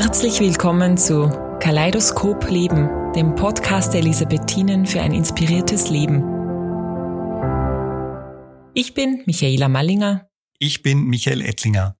[0.00, 6.22] Herzlich willkommen zu Kaleidoskop Leben, dem Podcast der Elisabethinen für ein inspiriertes Leben.
[8.74, 10.28] Ich bin Michaela Mallinger.
[10.60, 11.96] Ich bin Michael Ettlinger.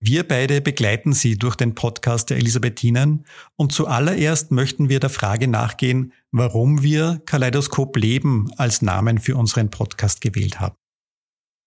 [0.00, 5.46] Wir beide begleiten Sie durch den Podcast der Elisabethinen und zuallererst möchten wir der Frage
[5.46, 10.74] nachgehen, warum wir Kaleidoskop Leben als Namen für unseren Podcast gewählt haben.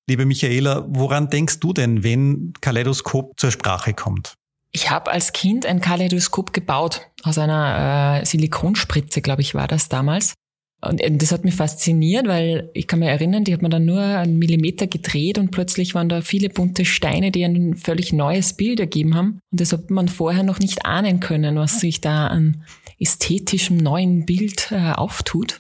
[0.10, 4.36] Liebe Michaela, woran denkst du denn, wenn Kaleidoskop zur Sprache kommt?
[4.72, 9.90] Ich habe als Kind ein Kaleidoskop gebaut aus einer äh, Silikonspritze, glaube ich, war das
[9.90, 10.36] damals.
[10.82, 13.86] Und äh, das hat mich fasziniert, weil ich kann mich erinnern, die hat man dann
[13.86, 18.54] nur einen Millimeter gedreht und plötzlich waren da viele bunte Steine, die ein völlig neues
[18.54, 19.40] Bild ergeben haben.
[19.52, 22.64] Und das hat man vorher noch nicht ahnen können, was sich da an
[23.00, 25.60] ästhetischem neuen Bild äh, auftut.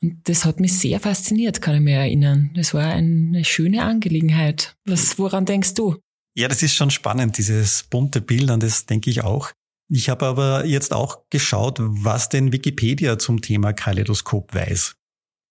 [0.00, 2.50] Und das hat mich sehr fasziniert, kann ich mir erinnern.
[2.54, 4.76] Das war eine schöne Angelegenheit.
[4.86, 5.96] Was, woran denkst du?
[6.38, 9.50] Ja, das ist schon spannend, dieses bunte Bild, an das denke ich auch.
[9.90, 14.94] Ich habe aber jetzt auch geschaut, was denn Wikipedia zum Thema Kaleidoskop weiß.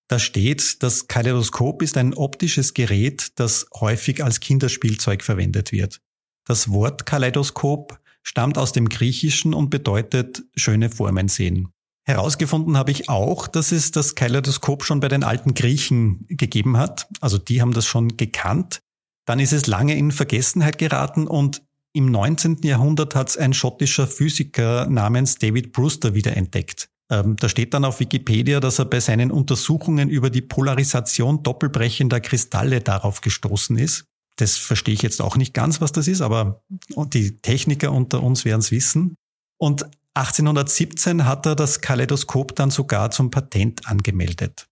[0.08, 6.00] Da steht, das Kaleidoskop ist ein optisches Gerät, das häufig als Kinderspielzeug verwendet wird.
[6.46, 11.68] Das Wort Kaleidoskop stammt aus dem Griechischen und bedeutet schöne Formen sehen.
[12.06, 17.10] Herausgefunden habe ich auch, dass es das Kaleidoskop schon bei den alten Griechen gegeben hat.
[17.20, 18.80] Also die haben das schon gekannt.
[19.28, 21.62] Dann ist es lange in Vergessenheit geraten und
[21.94, 22.60] im 19.
[22.64, 26.90] Jahrhundert hat es ein schottischer Physiker namens David Brewster wiederentdeckt.
[27.10, 32.20] Ähm, da steht dann auf Wikipedia, dass er bei seinen Untersuchungen über die Polarisation doppelbrechender
[32.22, 34.06] Kristalle darauf gestoßen ist.
[34.38, 36.62] Das verstehe ich jetzt auch nicht ganz, was das ist, aber
[36.96, 39.16] die Techniker unter uns werden es wissen.
[39.58, 44.68] Und 1817 hat er das Kaleidoskop dann sogar zum Patent angemeldet.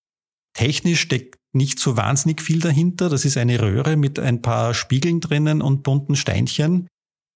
[0.53, 3.09] Technisch steckt nicht so wahnsinnig viel dahinter.
[3.09, 6.87] Das ist eine Röhre mit ein paar Spiegeln drinnen und bunten Steinchen.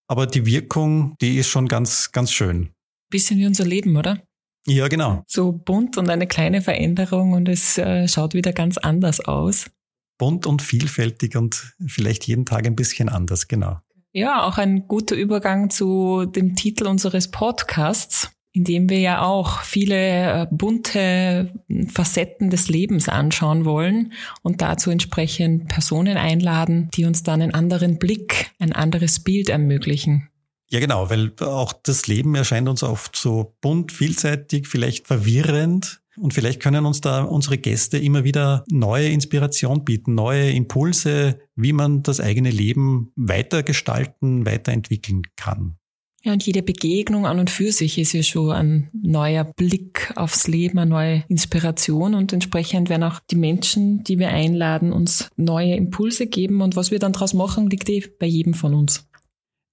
[0.07, 2.71] Aber die Wirkung, die ist schon ganz, ganz schön.
[3.11, 4.21] Bisschen wie unser Leben, oder?
[4.67, 5.23] Ja, genau.
[5.27, 9.69] So bunt und eine kleine Veränderung und es äh, schaut wieder ganz anders aus.
[10.17, 13.79] Bunt und vielfältig und vielleicht jeden Tag ein bisschen anders, genau.
[14.11, 20.41] Ja, auch ein guter Übergang zu dem Titel unseres Podcasts indem wir ja auch viele
[20.41, 21.53] äh, bunte
[21.87, 24.11] Facetten des Lebens anschauen wollen
[24.41, 30.27] und dazu entsprechend Personen einladen, die uns dann einen anderen Blick, ein anderes Bild ermöglichen.
[30.69, 36.01] Ja, genau, weil auch das Leben erscheint uns oft so bunt, vielseitig, vielleicht verwirrend.
[36.17, 41.71] Und vielleicht können uns da unsere Gäste immer wieder neue Inspiration bieten, neue Impulse, wie
[41.71, 45.78] man das eigene Leben weitergestalten, weiterentwickeln kann.
[46.23, 50.47] Ja, und jede Begegnung an und für sich ist ja schon ein neuer Blick aufs
[50.47, 55.75] Leben, eine neue Inspiration und entsprechend werden auch die Menschen, die wir einladen, uns neue
[55.75, 59.07] Impulse geben und was wir dann daraus machen, liegt eh bei jedem von uns.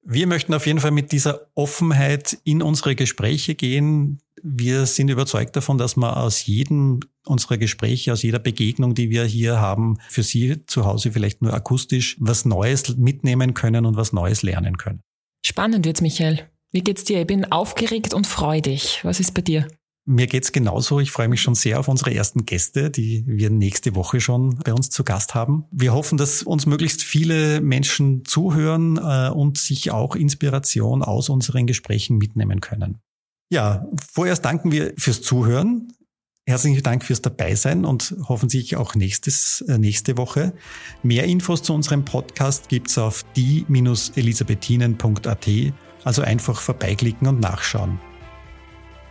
[0.08, 4.20] Wir möchten auf jeden Fall mit dieser Offenheit in unsere Gespräche gehen.
[4.40, 9.24] Wir sind überzeugt davon, dass man aus jedem unserer Gespräche, aus jeder Begegnung, die wir
[9.24, 14.12] hier haben, für Sie zu Hause vielleicht nur akustisch was Neues mitnehmen können und was
[14.12, 15.02] Neues lernen können.
[15.46, 16.40] Spannend jetzt, Michael.
[16.72, 17.20] Wie geht's dir?
[17.20, 18.98] Ich bin aufgeregt und freudig.
[19.04, 19.68] Was ist bei dir?
[20.04, 20.98] Mir geht's genauso.
[20.98, 24.74] Ich freue mich schon sehr auf unsere ersten Gäste, die wir nächste Woche schon bei
[24.74, 25.66] uns zu Gast haben.
[25.70, 31.68] Wir hoffen, dass uns möglichst viele Menschen zuhören äh, und sich auch Inspiration aus unseren
[31.68, 32.98] Gesprächen mitnehmen können.
[33.48, 35.92] Ja, vorerst danken wir fürs Zuhören.
[36.48, 40.52] Herzlichen Dank fürs Dabeisein und hoffentlich auch nächstes, äh, nächste Woche.
[41.02, 45.48] Mehr Infos zu unserem Podcast gibt's auf die-elisabethinen.at,
[46.04, 47.98] also einfach vorbeiklicken und nachschauen.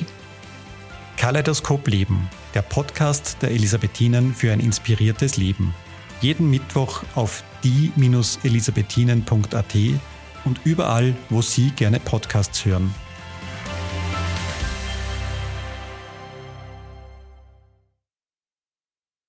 [1.15, 5.73] Kaleidoskop Leben der Podcast der Elisabethinen für ein inspiriertes Leben.
[6.21, 9.75] Jeden Mittwoch auf die-elisabethinen.at
[10.45, 12.93] und überall, wo Sie gerne Podcasts hören.